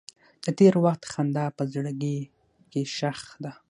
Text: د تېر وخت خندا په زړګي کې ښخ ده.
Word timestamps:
د 0.43 0.45
تېر 0.59 0.73
وخت 0.85 1.03
خندا 1.11 1.45
په 1.57 1.63
زړګي 1.73 2.19
کې 2.71 2.81
ښخ 2.95 3.21
ده. 3.43 3.51